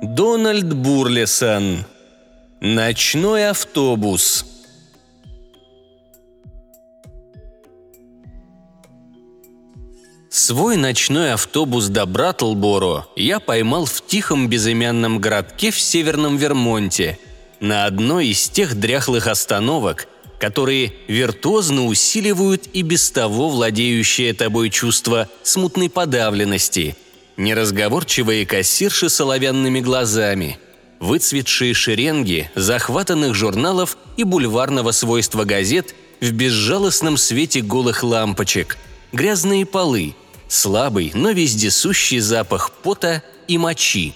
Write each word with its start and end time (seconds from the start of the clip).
Дональд 0.00 0.74
Бурлисон. 0.74 1.84
Ночной 2.60 3.48
автобус. 3.48 4.44
Свой 10.30 10.76
ночной 10.76 11.32
автобус 11.32 11.88
до 11.88 12.06
Братлборо 12.06 13.06
я 13.16 13.40
поймал 13.40 13.86
в 13.86 14.06
тихом 14.06 14.48
безымянном 14.48 15.18
городке 15.18 15.72
в 15.72 15.80
северном 15.80 16.36
Вермонте, 16.36 17.18
на 17.58 17.84
одной 17.84 18.28
из 18.28 18.48
тех 18.48 18.76
дряхлых 18.78 19.26
остановок, 19.26 20.06
которые 20.38 20.92
виртуозно 21.08 21.86
усиливают 21.86 22.68
и 22.72 22.82
без 22.82 23.10
того 23.10 23.48
владеющее 23.48 24.32
тобой 24.32 24.70
чувство 24.70 25.28
смутной 25.42 25.90
подавленности, 25.90 26.96
неразговорчивые 27.38 28.44
кассирши 28.44 29.08
с 29.08 29.18
оловянными 29.20 29.80
глазами, 29.80 30.58
выцветшие 31.00 31.72
шеренги 31.72 32.50
захватанных 32.54 33.34
журналов 33.34 33.96
и 34.18 34.24
бульварного 34.24 34.90
свойства 34.90 35.44
газет 35.44 35.94
в 36.20 36.30
безжалостном 36.32 37.16
свете 37.16 37.62
голых 37.62 38.02
лампочек, 38.02 38.76
грязные 39.12 39.64
полы, 39.64 40.14
слабый, 40.48 41.12
но 41.14 41.30
вездесущий 41.30 42.18
запах 42.18 42.72
пота 42.72 43.22
и 43.46 43.56
мочи. 43.56 44.12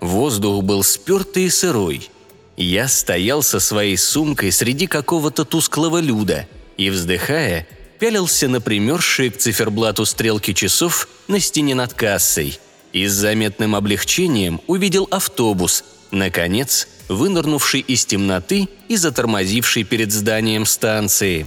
Воздух 0.00 0.62
был 0.62 0.84
спертый 0.84 1.46
и 1.46 1.50
сырой– 1.50 2.08
я 2.56 2.86
стоял 2.86 3.42
со 3.42 3.58
своей 3.58 3.96
сумкой 3.96 4.52
среди 4.52 4.86
какого-то 4.86 5.44
тусклого 5.44 5.98
люда 5.98 6.46
и, 6.76 6.90
вздыхая, 6.90 7.66
пялился 7.98 8.48
на 8.48 8.60
примерзшие 8.60 9.30
к 9.30 9.38
циферблату 9.38 10.04
стрелки 10.04 10.52
часов 10.52 11.08
на 11.28 11.40
стене 11.40 11.74
над 11.74 11.94
кассой 11.94 12.58
и 12.92 13.06
с 13.06 13.12
заметным 13.12 13.74
облегчением 13.74 14.60
увидел 14.66 15.08
автобус, 15.10 15.84
наконец, 16.10 16.88
вынырнувший 17.08 17.80
из 17.80 18.04
темноты 18.04 18.68
и 18.88 18.96
затормозивший 18.96 19.84
перед 19.84 20.12
зданием 20.12 20.66
станции. 20.66 21.46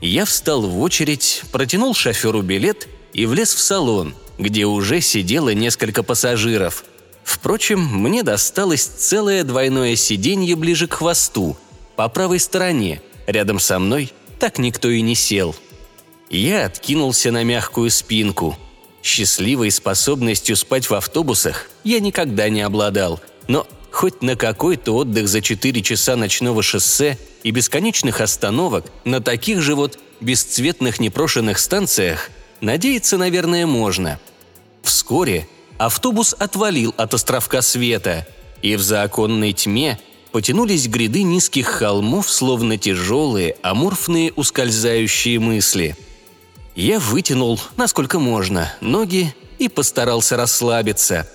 Я 0.00 0.24
встал 0.24 0.62
в 0.62 0.80
очередь, 0.80 1.42
протянул 1.52 1.94
шоферу 1.94 2.42
билет 2.42 2.88
и 3.12 3.26
влез 3.26 3.54
в 3.54 3.60
салон, 3.60 4.14
где 4.38 4.64
уже 4.64 5.00
сидело 5.00 5.52
несколько 5.52 6.02
пассажиров– 6.02 6.84
Впрочем, 7.30 7.80
мне 7.80 8.24
досталось 8.24 8.84
целое 8.84 9.44
двойное 9.44 9.94
сиденье 9.94 10.56
ближе 10.56 10.88
к 10.88 10.94
хвосту, 10.94 11.56
по 11.94 12.08
правой 12.08 12.40
стороне, 12.40 13.00
рядом 13.26 13.60
со 13.60 13.78
мной 13.78 14.12
так 14.40 14.58
никто 14.58 14.88
и 14.88 15.00
не 15.00 15.14
сел. 15.14 15.54
Я 16.30 16.66
откинулся 16.66 17.32
на 17.32 17.42
мягкую 17.42 17.90
спинку. 17.90 18.56
Счастливой 19.02 19.72
способностью 19.72 20.54
спать 20.54 20.88
в 20.88 20.94
автобусах 20.94 21.68
я 21.82 21.98
никогда 21.98 22.48
не 22.48 22.60
обладал, 22.60 23.20
но 23.48 23.66
хоть 23.90 24.22
на 24.22 24.36
какой-то 24.36 24.92
отдых 24.92 25.26
за 25.26 25.42
4 25.42 25.82
часа 25.82 26.14
ночного 26.14 26.62
шоссе 26.62 27.18
и 27.42 27.50
бесконечных 27.50 28.20
остановок 28.20 28.86
на 29.04 29.20
таких 29.20 29.60
же 29.60 29.74
вот 29.74 29.98
бесцветных 30.20 31.00
непрошенных 31.00 31.58
станциях 31.58 32.30
надеяться, 32.60 33.18
наверное, 33.18 33.66
можно. 33.66 34.20
Вскоре 34.84 35.48
автобус 35.78 36.36
отвалил 36.38 36.94
от 36.96 37.12
островка 37.12 37.60
света, 37.60 38.24
и 38.62 38.76
в 38.76 38.82
законной 38.82 39.52
тьме 39.52 39.98
потянулись 40.30 40.86
гряды 40.86 41.22
низких 41.24 41.66
холмов, 41.66 42.30
словно 42.30 42.76
тяжелые, 42.78 43.56
аморфные 43.62 44.32
ускользающие 44.32 45.40
мысли. 45.40 45.96
Я 46.74 46.98
вытянул, 46.98 47.60
насколько 47.76 48.18
можно, 48.18 48.72
ноги 48.80 49.34
и 49.58 49.68
постарался 49.68 50.36
расслабиться. 50.36 51.28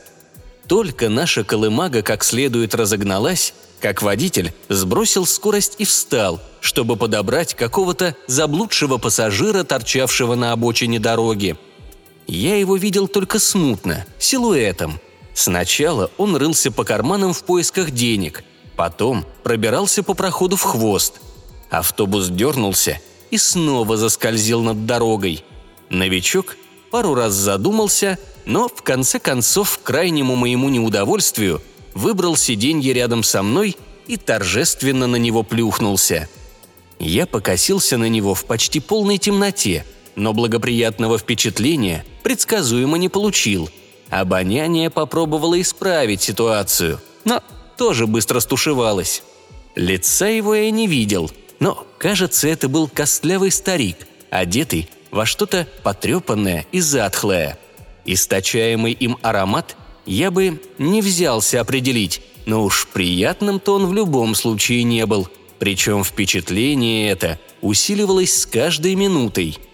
Только 0.67 1.09
наша 1.09 1.43
колымага 1.43 2.01
как 2.01 2.23
следует 2.23 2.73
разогналась, 2.73 3.53
как 3.79 4.01
водитель 4.01 4.53
сбросил 4.69 5.25
скорость 5.25 5.75
и 5.77 5.85
встал, 5.85 6.41
чтобы 6.59 6.95
подобрать 6.95 7.53
какого-то 7.53 8.15
заблудшего 8.27 8.97
пассажира, 8.97 9.63
торчавшего 9.63 10.35
на 10.35 10.51
обочине 10.53 10.99
дороги– 10.99 11.57
я 12.27 12.55
его 12.55 12.75
видел 12.75 13.07
только 13.07 13.39
смутно, 13.39 14.05
силуэтом. 14.17 14.99
Сначала 15.33 16.09
он 16.17 16.35
рылся 16.35 16.71
по 16.71 16.83
карманам 16.83 17.33
в 17.33 17.43
поисках 17.43 17.91
денег, 17.91 18.43
потом 18.75 19.25
пробирался 19.43 20.01
по 20.01 20.13
проходу 20.13 20.55
в 20.55 20.63
хвост. 20.63 21.19
Автобус 21.69 22.29
дернулся 22.29 22.99
и 23.31 23.37
снова 23.37 23.97
заскользил 23.97 24.61
над 24.61 24.85
дорогой. 24.85 25.43
Новичок 25.89 26.57
пару 26.91 27.15
раз 27.15 27.33
задумался, 27.33 28.17
но 28.45 28.67
в 28.67 28.81
конце 28.81 29.19
концов, 29.19 29.79
к 29.79 29.83
крайнему 29.83 30.35
моему 30.35 30.69
неудовольствию, 30.69 31.61
выбрал 31.93 32.35
сиденье 32.35 32.93
рядом 32.93 33.23
со 33.23 33.43
мной 33.43 33.77
и 34.07 34.17
торжественно 34.17 35.07
на 35.07 35.15
него 35.15 35.43
плюхнулся. 35.43 36.29
Я 36.99 37.25
покосился 37.25 37.97
на 37.97 38.07
него 38.07 38.33
в 38.33 38.45
почти 38.45 38.79
полной 38.79 39.17
темноте– 39.17 39.85
но 40.15 40.33
благоприятного 40.33 41.17
впечатления 41.17 42.05
предсказуемо 42.23 42.97
не 42.97 43.09
получил. 43.09 43.69
Обоняние 44.09 44.89
попробовало 44.89 45.59
исправить 45.59 46.21
ситуацию, 46.21 46.99
но 47.25 47.41
тоже 47.77 48.07
быстро 48.07 48.39
стушевалось. 48.39 49.23
Лица 49.75 50.27
его 50.27 50.55
я 50.55 50.71
не 50.71 50.87
видел, 50.87 51.29
но, 51.59 51.85
кажется, 51.97 52.47
это 52.47 52.69
был 52.69 52.87
костлявый 52.87 53.51
старик, 53.51 53.97
одетый 54.29 54.89
во 55.11 55.25
что-то 55.25 55.67
потрепанное 55.83 56.65
и 56.71 56.79
затхлое. 56.79 57.57
Источаемый 58.05 58.93
им 58.93 59.17
аромат 59.21 59.75
я 60.05 60.31
бы 60.31 60.61
не 60.77 61.01
взялся 61.01 61.61
определить, 61.61 62.21
но 62.45 62.63
уж 62.63 62.87
приятным-то 62.87 63.75
он 63.75 63.87
в 63.87 63.93
любом 63.93 64.35
случае 64.35 64.83
не 64.83 65.05
был, 65.05 65.27
причем 65.57 66.03
впечатление 66.03 67.09
это 67.09 67.39
усиливалось 67.61 68.41
с 68.41 68.45
каждой 68.45 68.95
минутой– 68.95 69.57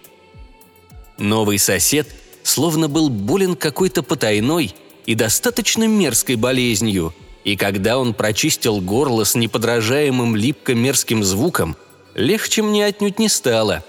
Новый 1.22 1.58
сосед 1.58 2.08
словно 2.42 2.88
был 2.88 3.08
болен 3.08 3.54
какой-то 3.54 4.02
потайной 4.02 4.74
и 5.06 5.14
достаточно 5.14 5.86
мерзкой 5.86 6.36
болезнью, 6.36 7.14
и 7.44 7.56
когда 7.56 7.98
он 7.98 8.14
прочистил 8.14 8.80
горло 8.80 9.24
с 9.24 9.34
неподражаемым 9.34 10.36
липко-мерзким 10.36 11.22
звуком, 11.24 11.76
легче 12.14 12.62
мне 12.62 12.86
отнюдь 12.86 13.18
не 13.18 13.28
стало. 13.28 13.84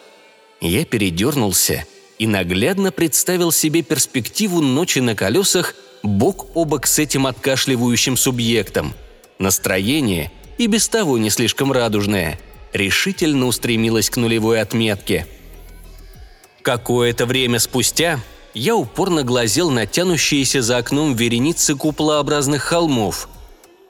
Я 0.61 0.85
передернулся 0.85 1.85
и 2.19 2.27
наглядно 2.27 2.91
представил 2.91 3.51
себе 3.51 3.81
перспективу 3.81 4.61
ночи 4.61 4.99
на 4.99 5.15
колесах 5.15 5.75
бок 6.03 6.47
о 6.55 6.65
бок 6.65 6.87
с 6.87 6.99
этим 6.99 7.27
откашливающим 7.27 8.17
субъектом. 8.17 8.93
Настроение, 9.39 10.31
и 10.57 10.67
без 10.67 10.87
того 10.87 11.17
не 11.17 11.29
слишком 11.29 11.71
радужное, 11.71 12.39
решительно 12.71 13.47
устремилось 13.47 14.09
к 14.09 14.17
нулевой 14.17 14.61
отметке– 14.61 15.27
Какое-то 16.63 17.25
время 17.25 17.59
спустя 17.59 18.21
я 18.53 18.75
упорно 18.77 19.23
глазел 19.23 19.69
на 19.69 19.85
тянущиеся 19.85 20.61
за 20.61 20.77
окном 20.77 21.13
вереницы 21.13 21.75
куполообразных 21.75 22.63
холмов. 22.63 23.27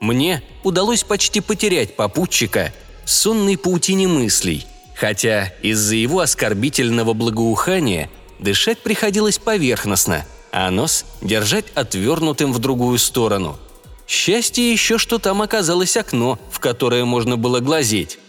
Мне 0.03 0.43
удалось 0.63 1.05
почти 1.05 1.39
потерять 1.39 1.95
попутчика 1.95 2.73
в 3.05 3.09
сонной 3.09 3.57
паутине 3.57 4.09
мыслей, 4.09 4.67
хотя 4.97 5.53
из-за 5.61 5.95
его 5.95 6.19
оскорбительного 6.19 7.13
благоухания 7.13 8.09
дышать 8.37 8.79
приходилось 8.79 9.37
поверхностно, 9.37 10.25
а 10.51 10.69
нос 10.71 11.05
держать 11.21 11.67
отвернутым 11.73 12.51
в 12.51 12.59
другую 12.59 12.97
сторону. 12.97 13.57
Счастье 14.05 14.73
еще, 14.73 14.97
что 14.97 15.19
там 15.19 15.41
оказалось 15.41 15.95
окно, 15.95 16.37
в 16.51 16.59
которое 16.59 17.05
можно 17.05 17.37
было 17.37 17.61
глазеть. 17.61 18.19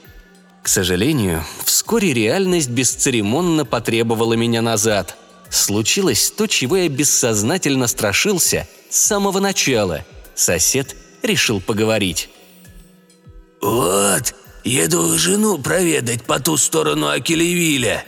К 0.62 0.69
сожалению, 0.69 1.44
вскоре 1.65 2.12
реальность 2.12 2.70
бесцеремонно 2.70 3.65
потребовала 3.65 4.35
меня 4.35 4.62
назад. 4.62 5.17
Случилось 5.50 6.31
то, 6.31 6.47
чего 6.47 6.77
я 6.77 6.88
бессознательно 6.88 7.88
страшился 7.88 8.69
с 8.91 8.97
самого 8.97 9.41
начала. 9.41 10.05
Сосед 10.37 10.94
решил 11.25 11.61
поговорить. 11.61 12.29
«Вот, 13.61 14.35
еду 14.62 15.19
жену 15.19 15.59
проведать 15.59 16.25
по 16.25 16.38
ту 16.38 16.56
сторону 16.56 17.09
Акелевиля». 17.09 18.05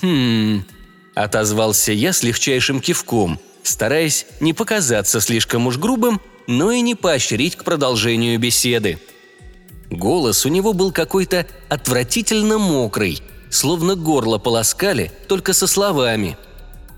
«Хм...»– 0.00 0.64
отозвался 1.14 1.92
я 1.92 2.12
с 2.12 2.22
легчайшим 2.22 2.80
кивком, 2.80 3.38
стараясь 3.62 4.26
не 4.40 4.52
показаться 4.52 5.20
слишком 5.20 5.66
уж 5.66 5.78
грубым, 5.78 6.20
но 6.46 6.70
и 6.72 6.80
не 6.80 6.94
поощрить 6.94 7.56
к 7.56 7.64
продолжению 7.64 8.38
беседы– 8.38 8.98
Голос 9.90 10.44
у 10.44 10.48
него 10.48 10.72
был 10.72 10.92
какой-то 10.92 11.46
отвратительно 11.68 12.58
мокрый, 12.58 13.22
словно 13.50 13.94
горло 13.94 14.38
полоскали, 14.38 15.10
только 15.28 15.52
со 15.52 15.66
словами. 15.66 16.36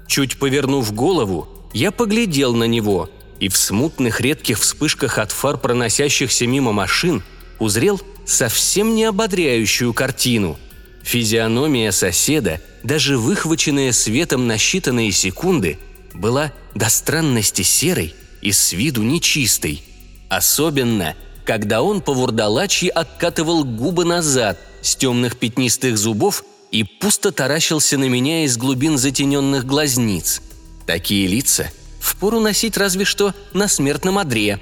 Чуть 0.08 0.38
повернув 0.38 0.92
голову, 0.92 1.48
я 1.72 1.92
поглядел 1.92 2.52
на 2.54 2.64
него 2.64 3.08
и 3.40 3.48
в 3.48 3.56
смутных 3.56 4.20
редких 4.20 4.60
вспышках 4.60 5.18
от 5.18 5.32
фар 5.32 5.56
проносящихся 5.56 6.46
мимо 6.46 6.72
машин 6.72 7.22
узрел 7.58 8.00
совсем 8.26 8.94
не 8.94 9.04
ободряющую 9.04 9.92
картину. 9.94 10.58
Физиономия 11.02 11.90
соседа, 11.90 12.60
даже 12.82 13.18
выхваченная 13.18 13.92
светом 13.92 14.46
на 14.46 14.56
считанные 14.56 15.10
секунды, 15.10 15.78
была 16.12 16.52
до 16.74 16.90
странности 16.90 17.62
серой 17.62 18.14
и 18.42 18.52
с 18.52 18.72
виду 18.72 19.02
нечистый. 19.02 19.82
Особенно, 20.28 21.16
когда 21.44 21.82
он 21.82 22.02
по 22.02 22.12
вурдалачьи 22.12 22.88
откатывал 22.88 23.64
губы 23.64 24.04
назад 24.04 24.58
с 24.82 24.94
темных 24.96 25.36
пятнистых 25.36 25.96
зубов 25.96 26.44
и 26.70 26.84
пусто 26.84 27.32
таращился 27.32 27.96
на 27.96 28.04
меня 28.04 28.44
из 28.44 28.56
глубин 28.56 28.98
затененных 28.98 29.64
глазниц. 29.66 30.42
Такие 30.86 31.26
лица 31.26 31.70
впору 32.10 32.40
носить 32.40 32.76
разве 32.76 33.04
что 33.04 33.34
на 33.52 33.68
смертном 33.68 34.18
одре. 34.18 34.60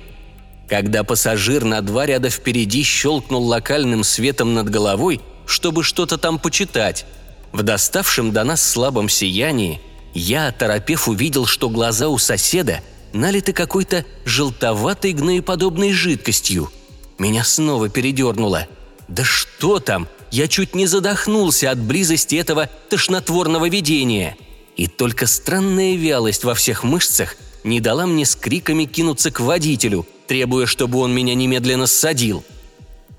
Когда 0.69 1.03
пассажир 1.03 1.65
на 1.65 1.81
два 1.81 2.06
ряда 2.06 2.31
впереди 2.31 2.83
щелкнул 2.83 3.45
локальным 3.47 4.05
светом 4.05 4.55
над 4.55 4.69
головой, 4.69 5.21
чтобы 5.47 5.83
что-то 5.83 6.19
там 6.19 6.39
почитать, 6.39 7.06
в 7.53 7.62
доставшем 7.62 8.33
до 8.33 8.45
нас 8.45 8.62
слабом 8.62 9.09
сиянии 9.09 9.81
я, 10.15 10.53
торопев, 10.53 11.09
увидел, 11.09 11.47
что 11.47 11.71
глаза 11.71 12.09
у 12.09 12.19
соседа 12.19 12.81
налиты 13.12 13.53
какой-то 13.53 14.05
желтоватой 14.25 15.12
гноеподобной 15.12 15.93
жидкостью. 15.93 16.71
Меня 17.19 17.44
снова 17.44 17.89
передернуло. 17.89 18.67
Да 19.09 19.25
что 19.25 19.81
там? 19.81 20.06
Я 20.31 20.47
чуть 20.47 20.75
не 20.75 20.87
задохнулся 20.87 21.71
от 21.71 21.79
близости 21.79 22.37
этого 22.37 22.69
тошнотворного 22.91 23.69
видения. 23.69 24.37
И 24.79 24.87
только 24.87 25.27
странная 25.27 25.97
вялость 25.97 26.45
во 26.45 26.55
всех 26.55 26.85
мышцах 26.85 27.37
не 27.65 27.81
дала 27.81 28.07
мне 28.07 28.25
с 28.25 28.35
криками 28.35 28.87
кинуться 28.87 29.31
к 29.31 29.41
водителю, 29.41 30.07
требуя, 30.27 30.65
чтобы 30.65 31.01
он 31.01 31.15
меня 31.15 31.35
немедленно 31.35 31.87
ссадил. 31.87 32.43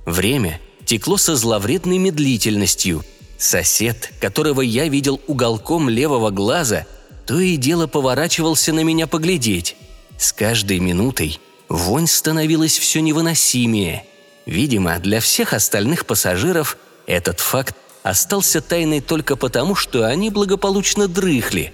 Время 0.08 0.60
текло 0.86 1.18
со 1.18 1.36
зловредной 1.36 2.00
медлительностью– 2.00 3.06
Сосед, 3.40 4.12
которого 4.20 4.60
я 4.60 4.90
видел 4.90 5.22
уголком 5.26 5.88
левого 5.88 6.30
глаза, 6.30 6.86
то 7.26 7.40
и 7.40 7.56
дело 7.56 7.88
поворачивался 7.88 8.74
на 8.74 8.82
меня 8.82 9.08
поглядеть. 9.08 9.78
С 10.18 10.34
каждой 10.34 10.80
минутой 10.80 11.40
вонь 11.70 12.06
становилась 12.06 12.78
все 12.78 13.00
невыносимее. 13.00 14.04
Видимо, 14.46 15.00
для 15.00 15.22
всех 15.22 15.54
остальных 15.54 16.06
пассажиров 16.06 16.78
этот 17.08 17.40
факт 17.40 17.78
остался 18.10 18.62
тайной 18.62 19.02
только 19.02 19.36
потому, 19.36 19.76
что 19.76 20.06
они 20.06 20.30
благополучно 20.30 21.08
дрыхли. 21.08 21.74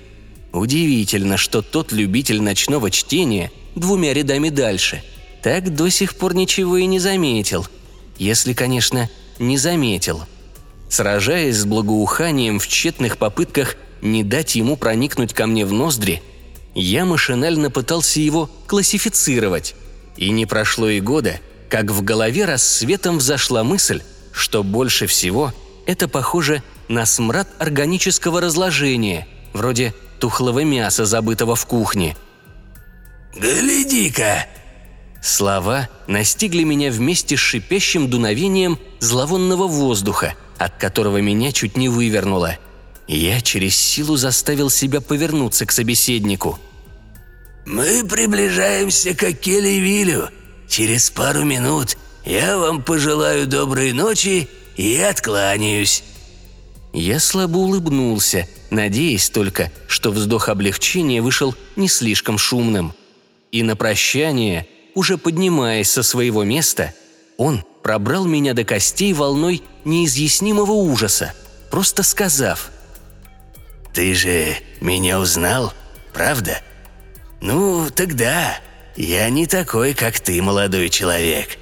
Удивительно, 0.54 1.38
что 1.38 1.62
тот 1.62 1.92
любитель 1.92 2.42
ночного 2.42 2.92
чтения 2.92 3.52
двумя 3.76 4.14
рядами 4.14 4.50
дальше 4.50 5.04
так 5.44 5.76
до 5.76 5.90
сих 5.90 6.16
пор 6.16 6.34
ничего 6.34 6.78
и 6.78 6.86
не 6.86 7.00
заметил. 7.00 7.68
Если, 8.18 8.54
конечно, 8.54 9.10
не 9.38 9.58
заметил– 9.58 10.24
Сражаясь 10.90 11.58
с 11.58 11.66
благоуханием 11.66 12.60
в 12.60 12.68
тщетных 12.68 13.18
попытках 13.18 13.76
не 14.02 14.24
дать 14.24 14.56
ему 14.56 14.78
проникнуть 14.78 15.34
ко 15.34 15.48
мне 15.48 15.66
в 15.66 15.74
ноздри, 15.74 16.22
я 16.74 17.06
машинально 17.06 17.72
пытался 17.72 18.20
его 18.20 18.50
классифицировать. 18.68 19.76
И 20.18 20.30
не 20.30 20.46
прошло 20.46 20.88
и 20.88 21.00
года, 21.00 21.40
как 21.70 21.92
в 21.92 22.04
голове 22.04 22.46
рассветом 22.46 23.18
взошла 23.18 23.64
мысль, 23.64 24.02
что 24.32 24.64
больше 24.64 25.08
всего 25.08 25.54
это 25.86 26.08
похоже 26.08 26.64
на 26.88 27.06
смрад 27.06 27.48
органического 27.60 28.42
разложения, 28.42 29.28
вроде 29.54 29.94
тухлого 30.20 30.64
мяса, 30.64 31.06
забытого 31.06 31.56
в 31.56 31.66
кухне. 31.66 32.16
«Гляди-ка!» 33.36 34.48
Слова 35.22 35.90
настигли 36.08 36.64
меня 36.64 36.92
вместе 36.92 37.36
с 37.36 37.40
шипящим 37.40 38.10
дуновением 38.10 38.80
зловонного 39.00 39.68
воздуха– 39.68 40.36
от 40.58 40.78
которого 40.78 41.22
меня 41.22 41.52
чуть 41.52 41.78
не 41.78 41.90
вывернуло. 41.90 42.58
Я 43.08 43.42
через 43.42 43.76
силу 43.76 44.16
заставил 44.16 44.70
себя 44.70 45.02
повернуться 45.02 45.66
к 45.66 45.72
собеседнику. 45.72 46.60
«Мы 47.66 48.04
приближаемся 48.04 49.16
к 49.16 49.24
Акелевилю. 49.24 50.30
Через 50.68 51.10
пару 51.10 51.44
минут 51.44 51.98
я 52.26 52.58
вам 52.58 52.82
пожелаю 52.82 53.48
доброй 53.48 53.92
ночи 53.92 54.50
и 54.78 54.98
откланяюсь». 54.98 56.04
Я 56.98 57.20
слабо 57.20 57.58
улыбнулся, 57.58 58.48
надеясь 58.70 59.30
только, 59.30 59.70
что 59.86 60.12
вздох 60.12 60.48
облегчения 60.48 61.22
вышел 61.22 61.54
не 61.76 61.90
слишком 61.90 62.38
шумным. 62.38 62.94
И 63.52 63.64
на 63.64 63.76
прощание, 63.76 64.66
уже 64.94 65.18
поднимаясь 65.18 65.90
со 65.90 66.04
своего 66.04 66.46
места, 66.46 66.94
он 67.36 67.66
пробрал 67.84 68.26
меня 68.26 68.54
до 68.54 68.64
костей 68.64 69.12
волной 69.12 69.62
неизъяснимого 69.84 70.72
ужаса, 70.72 71.34
просто 71.70 72.02
сказав 72.02 72.72
«Ты 73.94 74.16
же 74.16 74.56
меня 74.80 75.20
узнал, 75.20 75.74
правда? 76.14 76.62
Ну, 77.42 77.90
тогда 77.94 78.58
я 78.96 79.30
не 79.30 79.48
такой, 79.48 79.94
как 79.94 80.22
ты, 80.22 80.42
молодой 80.42 80.90
человек. 80.90 81.58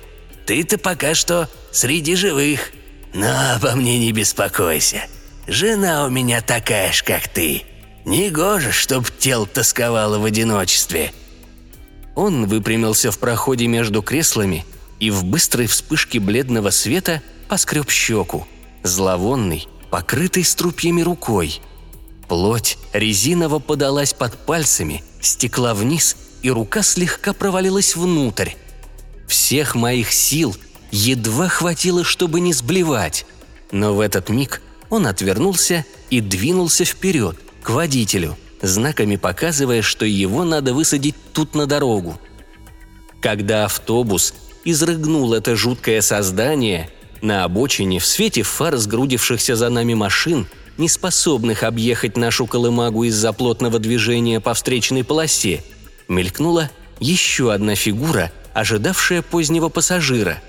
Ты-то 0.46 0.78
пока 0.78 1.16
что 1.16 1.50
среди 1.72 2.16
живых, 2.16 2.72
но 3.14 3.56
обо 3.56 3.76
мне 3.76 4.00
не 4.00 4.12
беспокойся. 4.12 5.06
Жена 5.48 6.06
у 6.06 6.10
меня 6.10 6.42
такая 6.42 6.92
ж, 6.92 7.04
как 7.04 7.28
ты. 7.28 7.64
Негоже, 8.06 8.72
чтоб 8.72 9.10
тело 9.10 9.46
тосковало 9.46 10.20
в 10.20 10.26
одиночестве». 10.26 11.14
Он 12.16 12.46
выпрямился 12.46 13.12
в 13.12 13.18
проходе 13.18 13.66
между 13.68 14.04
креслами 14.04 14.66
и 15.00 15.10
в 15.10 15.24
быстрой 15.26 15.66
вспышке 15.66 16.20
бледного 16.20 16.70
света 16.70 17.24
поскреб 17.48 17.90
щеку, 17.90 18.48
зловонный, 18.84 19.68
покрытый 19.90 20.44
струпьями 20.44 21.02
рукой. 21.02 21.60
Плоть 22.28 22.78
резиново 22.94 23.60
подалась 23.60 24.14
под 24.14 24.38
пальцами, 24.46 25.04
стекла 25.22 25.74
вниз, 25.74 26.16
и 26.44 26.52
рука 26.52 26.84
слегка 26.84 27.34
провалилась 27.34 27.96
внутрь. 27.96 28.52
Всех 29.28 29.74
моих 29.74 30.12
сил 30.12 30.56
едва 30.94 31.50
хватило, 31.50 32.04
чтобы 32.04 32.40
не 32.40 32.54
сблевать. 32.54 33.26
Но 33.72 33.96
в 33.96 34.00
этот 34.00 34.30
миг 34.30 34.62
он 34.90 35.08
отвернулся 35.08 35.86
и 36.12 36.22
двинулся 36.22 36.86
вперед, 36.86 37.36
к 37.64 37.72
водителю, 37.72 38.38
знаками 38.62 39.16
показывая, 39.16 39.82
что 39.82 40.06
его 40.06 40.44
надо 40.44 40.74
высадить 40.74 41.16
тут 41.34 41.56
на 41.56 41.66
дорогу. 41.66 42.22
Когда 43.22 43.66
автобус 43.66 44.36
изрыгнул 44.64 45.34
это 45.34 45.56
жуткое 45.56 46.02
создание, 46.02 46.90
на 47.22 47.46
обочине, 47.46 48.00
в 48.00 48.06
свете 48.06 48.44
фар 48.44 48.78
сгрудившихся 48.78 49.56
за 49.56 49.70
нами 49.70 49.94
машин, 49.96 50.46
не 50.78 50.90
способных 50.90 51.64
объехать 51.64 52.18
нашу 52.18 52.46
колымагу 52.46 53.06
из-за 53.06 53.34
плотного 53.34 53.80
движения 53.80 54.40
по 54.40 54.54
встречной 54.54 55.04
полосе, 55.04 55.64
мелькнула 56.08 56.70
еще 57.00 57.52
одна 57.52 57.76
фигура, 57.76 58.32
ожидавшая 58.54 59.22
позднего 59.22 59.70
пассажира. 59.70 60.42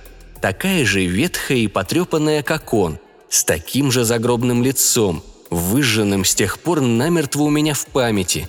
Такая 0.44 0.84
же 0.84 1.06
ветхая 1.06 1.56
и 1.56 1.68
потрепанная, 1.68 2.42
как 2.42 2.74
он, 2.74 2.98
с 3.30 3.44
таким 3.44 3.90
же 3.90 4.04
загробным 4.04 4.62
лицом, 4.62 5.24
выжженным 5.48 6.26
с 6.26 6.34
тех 6.34 6.58
пор 6.58 6.82
намертво 6.82 7.44
у 7.44 7.48
меня 7.48 7.72
в 7.72 7.86
памяти. 7.86 8.46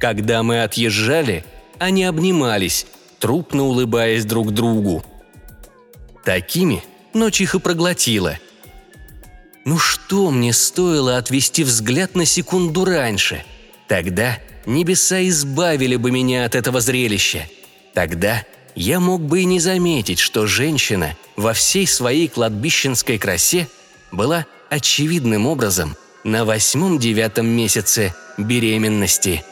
Когда 0.00 0.42
мы 0.42 0.62
отъезжали, 0.62 1.44
они 1.78 2.04
обнимались, 2.04 2.86
трупно 3.18 3.64
улыбаясь 3.64 4.24
друг 4.24 4.52
другу. 4.52 5.04
Такими 6.24 6.82
ночь 7.12 7.42
их 7.42 7.54
и 7.54 7.58
проглотила. 7.58 8.38
Ну 9.66 9.76
что 9.76 10.30
мне 10.30 10.54
стоило 10.54 11.18
отвести 11.18 11.64
взгляд 11.64 12.14
на 12.14 12.24
секунду 12.24 12.86
раньше? 12.86 13.44
Тогда 13.88 14.38
небеса 14.64 15.22
избавили 15.28 15.96
бы 15.96 16.10
меня 16.10 16.46
от 16.46 16.54
этого 16.54 16.80
зрелища. 16.80 17.46
Тогда 17.92 18.42
я 18.74 19.00
мог 19.00 19.22
бы 19.22 19.40
и 19.40 19.44
не 19.44 19.60
заметить, 19.60 20.18
что 20.18 20.46
женщина 20.46 21.16
во 21.36 21.52
всей 21.52 21.86
своей 21.86 22.28
кладбищенской 22.28 23.18
красе 23.18 23.68
была 24.10 24.46
очевидным 24.70 25.46
образом 25.46 25.96
на 26.24 26.44
восьмом-девятом 26.44 27.46
месяце 27.46 28.14
беременности– 28.38 29.44